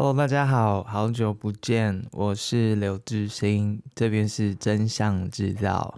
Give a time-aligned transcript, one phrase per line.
[0.00, 5.92] Hello，大家好，好久不见，我是刘致昕，这边是真相制造。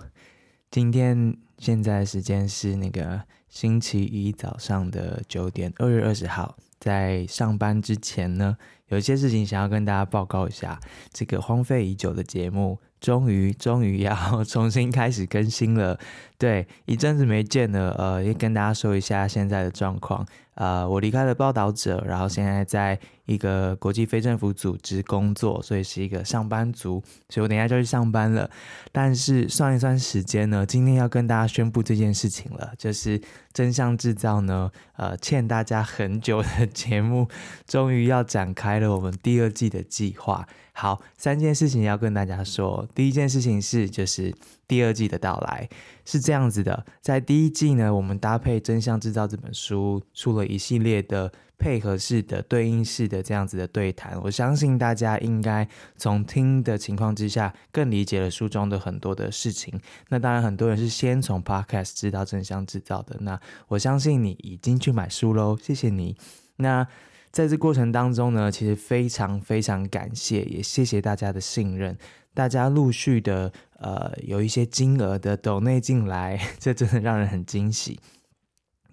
[0.70, 8.56] 今天现在时间是那个星期一早上的九点，二月二十号，在上班之前呢，
[8.88, 10.80] 有一些事情想要跟大家报告一下，
[11.12, 12.78] 这个荒废已久的节目。
[13.00, 14.14] 终于，终于要
[14.44, 15.98] 重新开始更新了。
[16.36, 20.26] 对，一阵子没见了，呃，也跟大家说一下现在的状况。
[20.60, 27.02] 呃，我离开了报道者，然后现在在一个国际非政府组织工作，所以是一个上班族。
[27.30, 28.50] 所以我等一下就去上班了。
[28.92, 33.18] 但是算一算时间呢，今天要跟大家宣布这件事情了，就是
[33.54, 37.26] 真相制造呢，呃，欠大家很久的节目，
[37.66, 40.46] 终于要展开了我们第二季的计划。
[40.80, 42.88] 好，三件事情要跟大家说。
[42.94, 44.34] 第一件事情是，就是
[44.66, 45.68] 第二季的到来
[46.06, 46.86] 是这样子的。
[47.02, 54.18] 在第一季呢，我们搭配《真相制造》这本书，出了一系列的配合式的、对应式的这样子的对谈。
[54.22, 59.78] 我相信大家应该从听的情况之下，更理解了书中的很多的事情。
[60.08, 63.18] 那当然，很多人是先从 Podcast 知道《真相制造》的。
[63.20, 66.16] 那我相信你已经去买书喽，谢谢你。
[66.56, 66.88] 那
[67.32, 71.96] 在这过程当中呢，其实非常非常感谢，也谢谢大家的信任。
[72.34, 78.00] 大家陆续的呃有一些金额的抖内进来， 这真的让人很惊喜。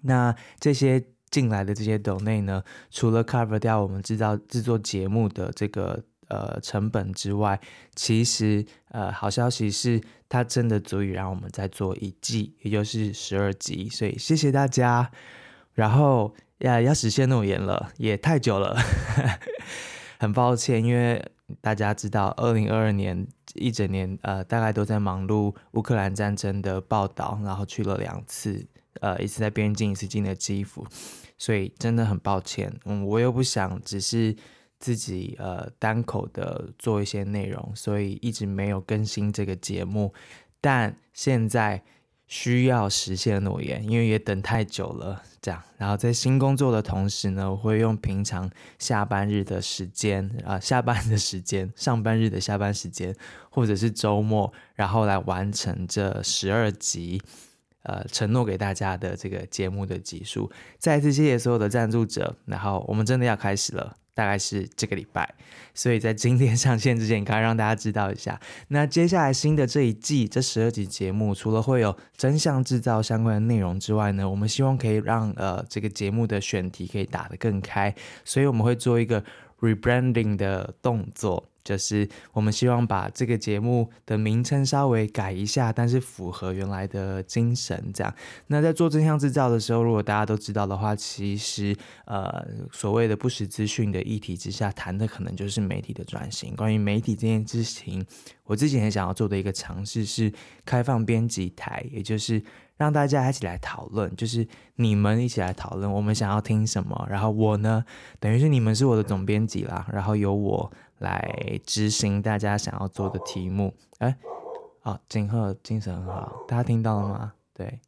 [0.02, 7.60] 那这些进来的这些抖内呢，除了 cover 掉我们制造制作节目的这个呃成本之外，
[7.96, 13.88] 其实呃好消息是，它真的足以让我们再做一季，也就是十二集。
[13.88, 15.10] 所以谢谢大家。
[15.74, 16.32] 然后。
[16.58, 18.76] 呀，要实现诺言了，也太久了，
[20.18, 21.24] 很抱歉，因为
[21.60, 28.66] 大家知道，二零二二年一整年，呃，大概都在忙碌乌克兰战争的报道，然后去了两次，
[29.00, 30.84] 呃，一次在边境，一次进了基辅，
[31.36, 34.34] 所以真的很抱歉，嗯，我又不想只是
[34.80, 40.12] 自己呃单口的做一些内容，所以一直没有更新这个节目，
[40.60, 41.84] 但现在。
[42.28, 45.22] 需要实现诺言，因为也等太久了。
[45.40, 53.14] 这样，然后在新工作的同时呢，我会用平常下班日的时间啊、下班的时间， 上班日的下班时间，
[53.48, 57.22] 或者是周末，然后来完成这十二集，
[57.84, 60.50] 呃，承诺给大家的这个节目的集数。
[60.76, 63.96] 再次谢谢所有的赞助者，然后我们真的要开始了。
[64.18, 65.32] 大概是这个礼拜，
[65.72, 68.40] 所以在今天上线之前，刚让大家知道一下。
[68.66, 79.22] 那接下来新的这一季这十二集节目，除了会有真相制造相关的内容之外呢，我们希望可以让呃这个节目的选题可以打得更开，所以我们会做一个
[79.60, 81.48] rebranding 的动作。
[81.68, 87.90] 就是我们希望把这个节目的名称稍微改一下，但是符合原来的精神。
[87.92, 88.14] 这样，
[88.46, 92.42] 那在做真相制造的时候，如果大家都知道的话，其实呃
[92.72, 96.56] 所谓的不实资讯的议题之下，谈的可能就是媒体的转型。
[96.56, 98.02] 关于媒体这件事情，
[98.44, 100.32] 我自己很想要做的一个尝试是
[100.64, 102.42] 开放编辑台，也就是
[102.78, 107.84] 让大家一起来讨论，就是你们一起来讨论，我们想要听什么，然后我呢，
[108.18, 110.72] 等于是你们是我的总编辑啦，然后由我。
[110.98, 114.16] 来执行大家想要做的题目，哎，
[114.80, 117.34] 好，景鹤精神很好，大家听到了吗？
[117.52, 117.80] 对，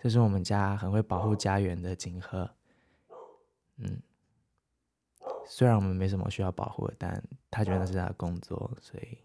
[0.00, 2.50] 这是我们家很会保护家园的景鹤，
[3.76, 4.00] 嗯，
[5.46, 9.18] 虽然我们没什么需要保护的，但他觉得那是他的工作，所以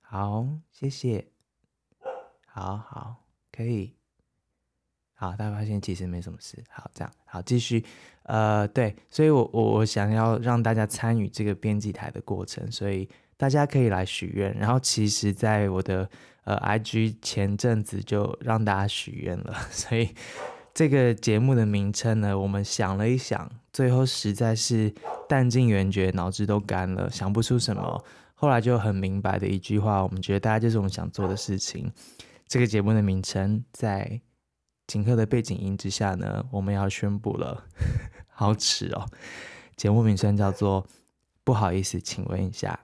[0.00, 1.26] 好，谢谢，
[2.46, 3.16] 好好，
[3.52, 3.99] 可以。
[5.20, 6.56] 好，大家发现其实没什么事。
[6.70, 7.84] 好，这样好，继续。
[8.22, 14.56] 呃，对，所以我我我想要让大家参与这个编辑台的过程，所以大家可以来许愿。
[14.56, 16.08] 然后，其实，在我的
[16.44, 20.08] 呃 IG 前阵子就让大家许愿了， 所以
[20.72, 24.90] 这个节目的名称呢，我们想了一想，最后实在是
[25.28, 28.02] 弹尽援绝，脑子都干了，想不出什么。
[28.34, 31.92] 后来就很明白的一句话，我们觉得大家就是我们想做的事情。
[32.48, 34.22] 这个节目的名称在。
[34.90, 37.64] 请客的背景音之下呢，我们要宣布了，
[38.26, 39.06] 好耻哦！
[39.76, 40.84] 节目名称叫做
[41.44, 42.76] “不好意思，请问一下”，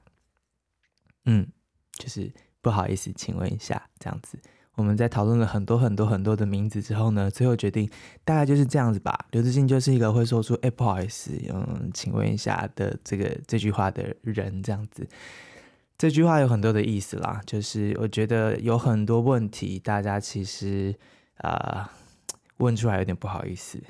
[1.27, 1.49] 嗯，
[1.95, 4.39] 就是不好意思，请问一下这样子。
[4.77, 7.91] 我们在讨论了很多很多很多的名字之后呢，最后决定
[8.25, 9.27] 大概就是这样子吧。
[9.33, 15.05] 刘致昕就是一个会说出“哎，不好意思，嗯，请问一下”的这个这句话的人，这样子。
[15.99, 20.95] 这句话有很多的意思啦，就是我觉得有很多问题，大家其实。
[21.39, 21.93] 啊、
[22.59, 23.83] 问出来有点不好意思，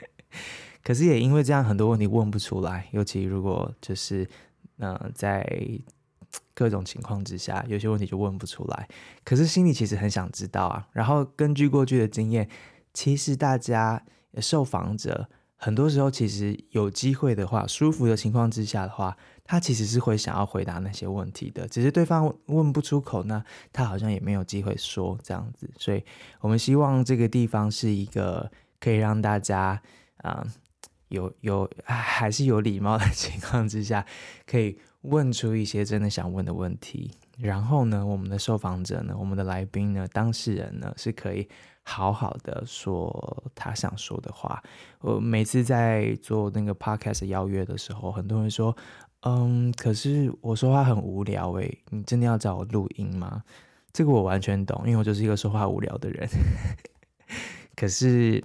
[0.82, 2.88] 可是也因为这样，很多问题问不出来。
[2.92, 4.28] 尤其如果就是，
[4.78, 5.44] 嗯、在
[6.54, 8.88] 各种情况之下，有些问题就问不出来。
[9.24, 10.86] 可是心里其实很想知道啊。
[10.92, 12.48] 然后根据过去的经验，
[12.94, 14.02] 其实大家
[14.40, 19.16] 受访者很多时候其实有机会的话，舒服的情况之下的话，
[19.50, 23.42] 他其实是会想要回答那些问题的，只是对方问不出口呢，
[23.72, 25.68] 他好像也没有机会说这样子。
[25.76, 26.04] 所以
[26.38, 28.48] 我们希望这个地方是一个
[28.78, 29.70] 可以让大家
[30.18, 30.46] 啊、呃、
[31.08, 34.06] 有有还是有礼貌的 情况之下，
[34.46, 37.10] 可以问出一些真的想问的问题。
[37.36, 41.48] 然后呢，我们的受访者呢，我们的来宾呢，当事人呢，是可以
[41.82, 44.62] 好好的说他想说的话。
[45.00, 48.76] 我每次在做那个 podcast 邀约的时候，很多人说，
[49.22, 53.42] 嗯，可是我说话很无聊诶，你真的要找我录音吗？
[53.92, 56.28] 这个我完全懂，因为我就是一个说话无聊的人。
[57.76, 58.42] 可是。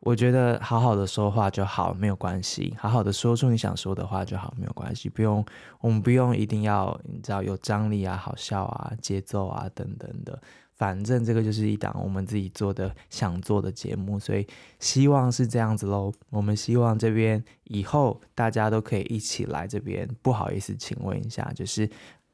[0.00, 2.72] 我觉得好好的说话就好，没有关系。
[2.78, 5.08] 好好的说出你想说的话就好，没有关系。
[5.08, 5.44] 不用，
[5.80, 10.40] 我们不用一定要你知道有张力啊、好笑啊、节奏啊等等的。
[10.78, 14.46] 反正这个就是一档我们自己做的、想做的节目，所以
[14.80, 16.12] 希望是这样子喽。
[16.30, 20.08] 我们希望这边以后大家都可以一起来这边。
[20.22, 21.90] 不好意思，请问一下，就是。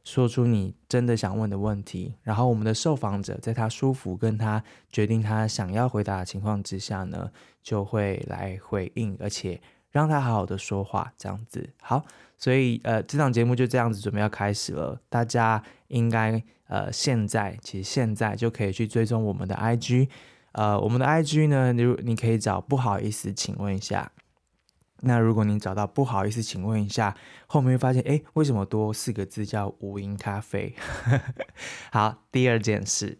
[0.06, 4.62] 说出你真的想问的问题，然后我们的受访者在他舒服跟他
[4.92, 7.30] 决定他想要回答的情况之下呢，
[7.62, 9.58] 就会来回应，而且
[9.94, 11.70] 让他好好的说话，这样子。
[11.80, 12.04] 好，
[12.36, 20.08] 所以呃，这档节目就这样子准备要开始了，大家应该呃现在其实现在就可以去追踪我们的 IG，
[20.50, 24.10] 呃，我们的 IG 呢，你你可以找不好意思，请问一下。
[25.06, 27.14] 那如果你找到不好意思，请问一下，
[27.46, 30.74] 后面会发现，哎，为什么多四个字叫无垠咖啡？
[31.92, 33.18] 好，第二件事，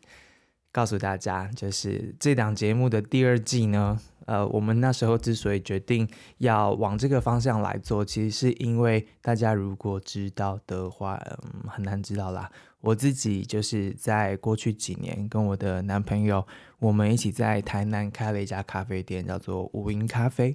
[0.73, 12.51] 告诉大家，就是这档节目的第二季呢，呃，我们那时候之所以决定要往这个方向来做，其实是因为大家如果知道的话，嗯，很难知道啦。
[12.81, 16.47] 我自己就是在过去几年跟我的男朋友，
[16.79, 20.55] 我们一起在台南开了一家咖啡店，叫做无垠咖啡。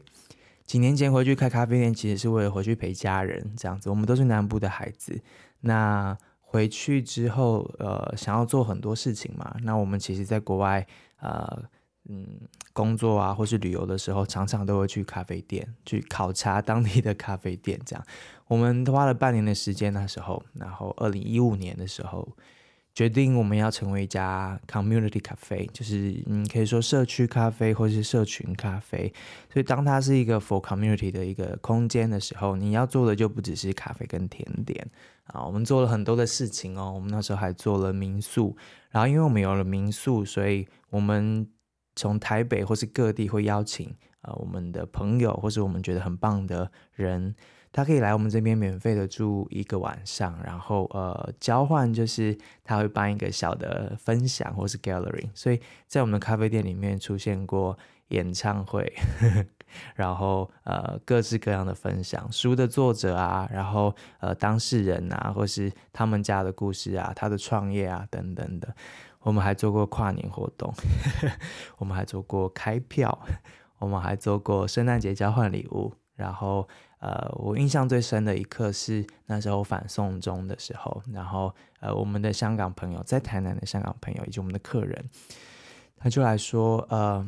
[0.66, 3.89] 几年前回去开咖啡店，其实是为了回去陪家人这样子。
[3.89, 5.19] 我们都是南部的孩子，
[5.62, 9.56] 那回去之后，呃，想要做很多事情嘛。
[9.63, 10.86] 那我们其实在国外，
[11.21, 11.63] 呃，
[12.09, 12.25] 嗯，
[12.73, 17.79] 工作啊，或是旅游的时候，常常都会去咖啡店去考察当地的咖啡店。
[17.85, 18.06] 这样，
[18.47, 22.27] 我们花了半年的时间那时候，然后二零一五年的时候。
[22.95, 29.13] 决定我们要成为一家 community cafe，就是嗯，可以说社区咖啡或是社群咖啡。
[29.53, 34.85] 所以当它是一个 for community 的一个空间的时候，你要做的就不只是咖啡跟甜点
[35.25, 35.45] 啊。
[35.45, 38.57] 我们做了很多的事情哦，我们那时候还做了民宿。
[38.89, 41.47] 然后因为我们有了民宿，所以我们
[41.99, 47.35] 从台北或是各地会邀请啊我们的朋友或是我们觉得很棒的人。
[47.71, 58.91] 他可以来我们这边免费的住一个晚上，然后呃交换就是他会办一个小的分享或是 gallery，所以在我们的咖啡店里面出现过演唱会，
[59.93, 68.75] 然后呃各式各样的分享，书的作者啊，然后呃当事人啊，或是他们家的故事啊，他的创业啊等等的，
[69.21, 70.74] 我们还做过跨年活动，
[71.77, 73.19] 我们还做过开票，
[73.77, 76.68] 我们还做过圣诞节交换礼物，然后。
[77.01, 85.06] 呃，我印象最深的一刻是那时候反送中的时候，然后呃，我们的香港朋友在台南的香港朋友以及我们的客人，
[85.95, 87.25] 他就来说，呃，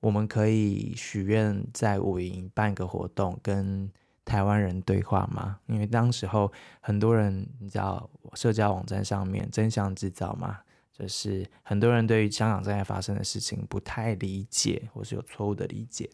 [0.00, 3.88] 我们可以许愿在武营办个活动，跟
[4.24, 5.60] 台湾人对话吗？
[5.66, 10.58] 因为当时候很多人你知道，社交网站上面真相制造嘛，
[10.98, 16.10] 就是很多人对于香港正在发生的事情不太理解，或是有错误的理解。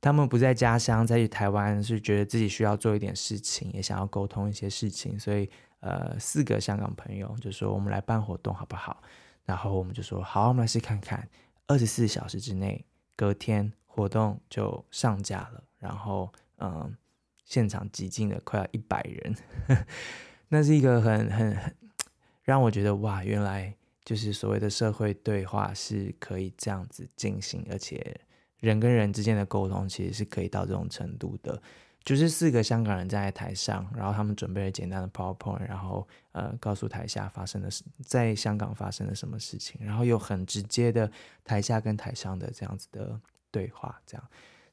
[0.00, 5.50] 他们不在家乡，在台湾是觉得自己需要做一点事情，也想要沟通一些事情，所以
[5.80, 9.02] 呃，四个香港朋友就说我们来办活动好不好？
[9.44, 11.28] 然后我们就说好，我们来试看看。
[11.66, 12.84] 二十四小时之内，
[13.16, 16.96] 隔天活动就上架了，然后嗯、
[17.44, 19.36] 现场挤进了快要一百人，
[20.48, 21.74] 那是一个很很很
[22.42, 23.74] 让我觉得哇，原来
[24.08, 28.18] 就是所谓的社会对话是可以这样子进行，而且。
[28.60, 31.62] 人跟人之间的沟通其实是可以到这种程度的，
[32.02, 41.08] 就是四个香港人站在台上，然后他们准备了简单的 PowerPoint，然后呃告诉台下发生的事，在香港发生了什么事情，然后又很直接的
[41.44, 43.20] 台下跟台上的这样子的
[43.52, 44.28] 对话，这样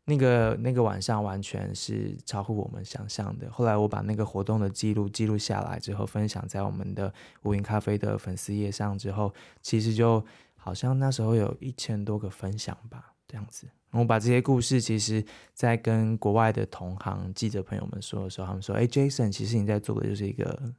[0.06, 3.52] 那个那个晚上完全是超乎我们想象的。
[3.52, 10.24] 后来我把那个活动的记录记录下来之后，分享在我们的无影咖啡的粉丝页上之后，其实就
[10.56, 13.12] 好像那时候有一千多个分享吧。
[13.28, 20.72] 这样子，我把这些故事，其实，在跟国外的同行记者朋友们说的时候，他们说：“哎，Jason，其实你在做的就是一个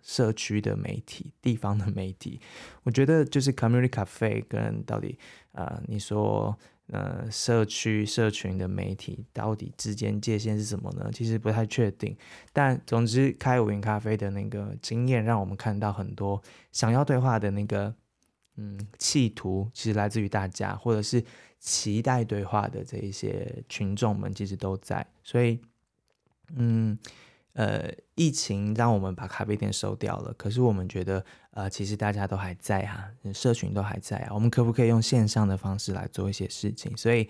[0.00, 2.40] 社区的媒体，地方的媒体。
[2.84, 5.18] 我觉得就是 Community Cafe 跟到底，
[5.50, 6.56] 呃，你说
[6.90, 11.10] 呃社区社群的媒体到底之间界限是什么呢？
[11.12, 12.16] 其实不太确定。
[12.52, 16.42] 但总之，开午营咖啡的那个经验，让我们看到很多
[16.72, 17.94] 想要对话的那个
[18.56, 21.24] 嗯企图，其实来自于大家，或者是
[21.58, 25.06] 期待对话的这一些群众们，其实都在。
[25.22, 25.60] 所以，
[26.56, 26.98] 嗯。
[27.54, 34.28] 呃，疫情让我们把咖啡店收掉了，可是我们觉得，呃，其实大家都还在、啊，社群都还在啊。
[34.32, 36.96] 我们可不可以用线上的方式来做一些事情？
[36.96, 37.28] 所以，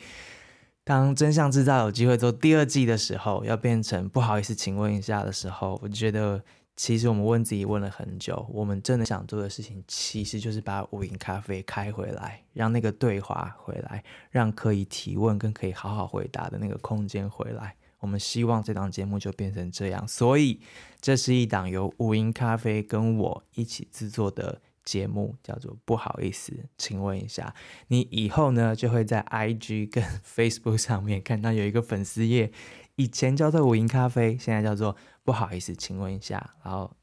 [0.85, 6.43] 当真相制造有机会做第二季的时候，要变成不好意思，请问一下的时候，我觉得
[6.77, 17.75] 其实我们问自己问了很久，我们真的想做的事情，其实就是把午营咖啡开回来，让那个对话回来，让可以提问跟可以好好回答的那个空间回来。
[18.01, 20.61] 我们希望这档节目就变成这样，所以
[21.01, 27.55] 这是一档由五音咖啡跟我一起制作的节目，叫做“不好意思，请问一下”。
[27.89, 32.51] 你以后呢就会在 IG 跟 Facebook 上面看到有一个粉丝页，
[32.97, 36.97] 以前叫做五音咖啡，现在叫做“不好意思，请问一下”，然后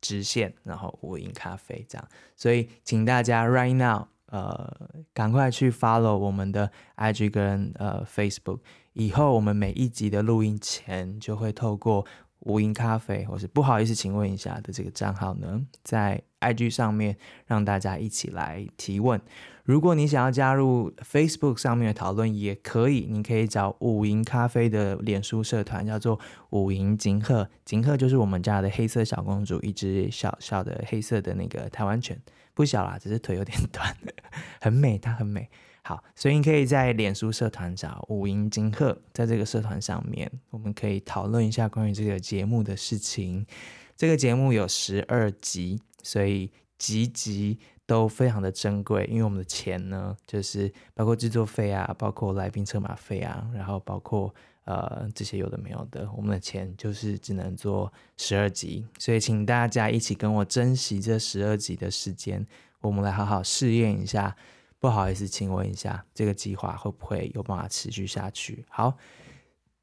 [0.00, 2.08] 直线，然后五音咖啡这样。
[2.36, 4.06] 所以请大家 right now，
[4.36, 4.70] 呃，
[5.14, 8.58] 赶快去 follow 我们的 IG 跟呃 Facebook。
[8.92, 12.04] 以后我们每一集的录音前，就会透过
[12.40, 17.16] 午营咖啡，或是不好意思，请问一下的这个账号呢，在 IG 上面
[17.46, 19.18] 让大家一起来提问。
[19.64, 32.20] 如果你想要加入 Facebook 上面的讨论，也可以，你可以找五营咖啡的脸书社团，叫做五营锦鹤，锦鹤就是我们家的黑色小公主，一只小小的黑色的那个台湾犬，
[32.56, 33.94] 不小啦，只是腿有点短，
[34.62, 35.46] 很美，它很美。
[35.82, 43.46] 好，所以你可以在脸书社团找五音金鹤，在这个社团上面，我们可以讨论一下关于这个节目的事情。
[43.94, 54.34] 这个节目有十二集，所以集集都非常的珍贵，因为我们的钱呢，就是包括制作费啊，包括来宾车马费啊，然后包括
[54.66, 62.46] 呃这些有的没有的，我们的钱就是只能做十二集，所以请大家一起跟我珍惜这十二集的时间，
[62.80, 64.36] 我们来好好试验一下。
[64.78, 68.64] 不好意思，请问一下，这个计划会不会有办法持续下去？
[68.68, 68.96] 好，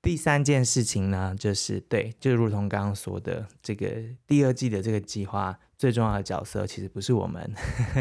[0.04, 3.92] 第三件事情呢，就是对，就如同刚刚说的，这个
[4.28, 7.52] 第二季的这个计划最重要的角色其实不是我们，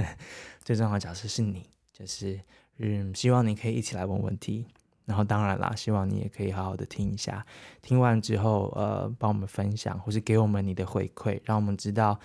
[0.62, 2.38] 最重要的角色是你，就是
[2.76, 4.66] 嗯，希望你可以一起来问问题，
[5.12, 7.44] 然后当然啦，希望你也可以好好的听一下，
[7.82, 12.18] 听完之后呃，帮我们分享或是给我们你的回馈，让我们知道。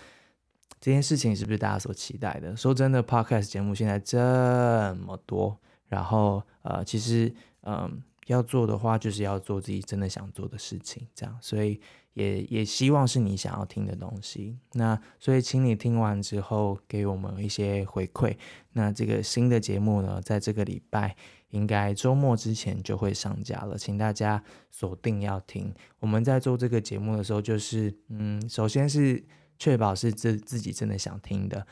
[0.79, 2.55] 这件事情是不是大家所期待的？
[2.55, 11.37] 说真的，Podcast 节目现在这么多，然后呃，其实嗯、要做的话，就是要做自己真的想做的事情，这样。
[11.41, 11.81] 所以
[12.13, 14.55] 也也希望是你想要听的东西。
[14.73, 18.37] 那所以，请你听完之后给我们一些回馈。
[18.73, 21.15] 那这个新的节目呢，在这个礼拜
[21.49, 25.73] 应该周末之前就会上架了，请大家锁定要听。
[25.99, 29.23] 我们在做这个节目的时候，就是嗯，首先是。
[29.59, 31.65] 确保是自自己真的想听的。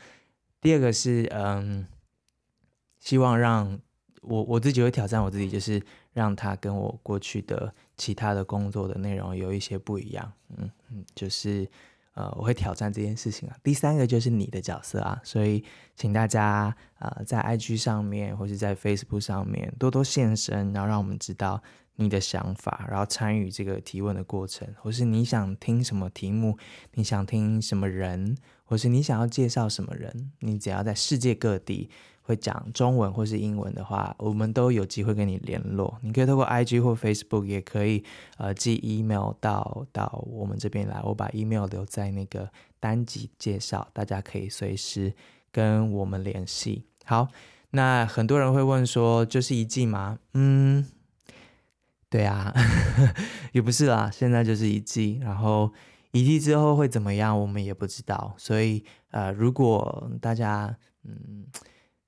[0.60, 1.86] 第二个是，嗯，
[2.98, 3.78] 希望让
[4.22, 5.80] 我我自己会挑战我自己，就是
[6.12, 10.32] 让他跟我过去的其他的工作的内容有一些不一样。
[10.56, 11.70] 嗯嗯，就是
[12.16, 13.56] 呃，我会挑战这件事情啊。
[13.62, 15.62] 第三个就是你的角色啊，所以
[15.94, 21.62] 请大家呃在 IG 上面或是在 Facebook 上面多多现身，然后让我们知道。
[21.98, 26.58] 你的想法，然后参与这个提问的过程，或是你想听什么题目，
[26.92, 31.88] 你想听什么人，或是你想要介绍什么人，你只要在世界各地
[32.26, 35.96] 会讲中文或是英文的话，我们都有机会跟你联络。
[36.02, 38.02] 你可以透过 IG 或 Facebook，也可以
[38.36, 45.14] 呃寄 email 到到我们这边来，我把 email 留在那个单集介绍，大家可以随时
[45.52, 46.84] 跟我们联系。
[47.04, 47.28] 好，
[47.70, 50.18] 那很多人会问说，就是一季吗？
[50.34, 50.84] 嗯。
[52.08, 52.54] 对啊，
[53.52, 55.72] 也不是啦，现在就是一季，然后
[56.12, 58.32] 一季之后会怎么样，我们也不知道。
[58.38, 61.44] 所以呃，如果大家嗯，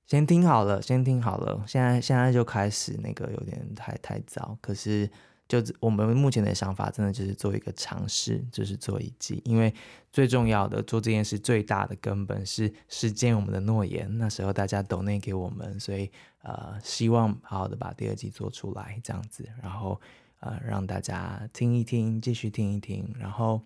[0.09, 5.07] 先听好了，先听好了，现在现在就开始那个有点太太早，可是。
[5.49, 9.73] 就我们目前的想法，真的就是做一个尝试，就是做一季，因为
[10.11, 14.07] 最重要的做这件事最大的根本是实践我们的诺言。
[14.19, 16.11] 那时候大家抖内给我们，所以
[16.43, 19.99] 呃，希望好好的把第二季做出来，这样子，然后
[20.41, 23.59] 呃，让大家听一听，继续听一听，然后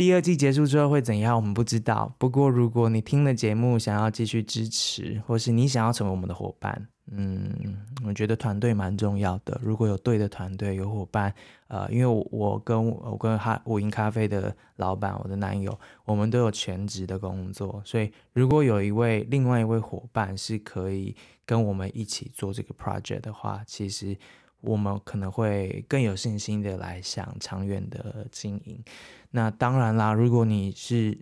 [0.00, 2.10] 第二季结束之后会怎样，我们不知道。
[2.16, 6.88] 不过如果你听了节目，想要继续支持，或是你想要成为我们的伙伴。
[7.10, 7.76] 嗯，
[8.06, 9.60] 我觉得团队蛮重要的。
[9.62, 11.34] 如果有对的团队，有伙伴，
[11.68, 21.14] 呃，因为我，跟我跟哈午营咖啡的老板，我的男友，我们都有全职的工作，所以如果有一位另外一位伙伴是可以
[21.44, 24.16] 跟我们一起做这个 project 的话，其实
[24.60, 28.82] 我们可能会更有信心的来想长远的经营。
[29.30, 31.18] 那当然啦，如果你是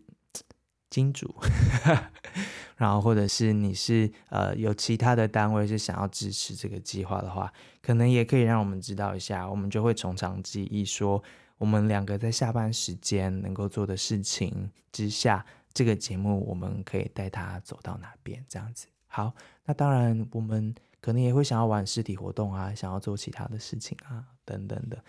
[0.90, 1.34] 金主。
[2.76, 7.52] 然后，或者是你是呃有其他的单位是想要支持这个计划的话，
[7.82, 11.20] 可能也可以让我们知道一下，我们就会从长计议，说
[11.56, 18.86] 我们两个在下班时间能够做的事情之下，这个节目我们可以带他走到哪边这样子。
[19.08, 25.02] 好，那当然我们可能也会想要玩实体活动啊，想要做其他的事情啊，等等的。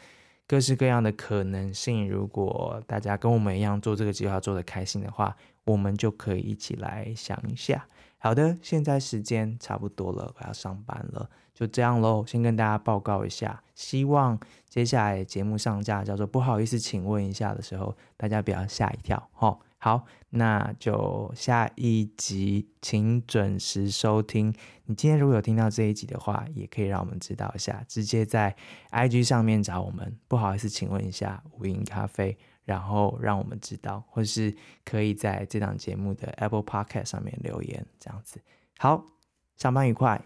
[0.47, 7.85] 各式各样的可能性，如果大家跟我们一样做这个计划做的开心的话，我们就可以一起来想一下。
[8.17, 12.25] 好的，现在时间差不多了，我要上班了，就这样喽。
[12.25, 19.57] 先跟大家报告一下，希望接下来节目上架叫做“不好意思，请问一下”的时候，大家不要吓一跳，齁。
[19.81, 24.53] 好，那就下一集请准时收听。
[24.85, 28.53] 你今天如果有听到这一集的话，也可以让我们知道一下，直接在
[28.91, 30.17] IG 上面找我们。
[30.27, 38.41] 不好意思，请问一下无印咖啡，然后让我们知道，或是可以在这档节目的 Apple Podcast 上面留言，这样子。
[38.77, 39.05] 好，
[39.55, 40.21] 上班愉快。